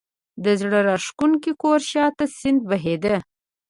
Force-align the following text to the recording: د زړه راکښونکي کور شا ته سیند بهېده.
د 0.43 0.45
زړه 0.59 0.79
راکښونکي 0.87 1.51
کور 1.61 1.79
شا 1.91 2.05
ته 2.17 2.25
سیند 2.37 2.59
بهېده. 2.69 3.15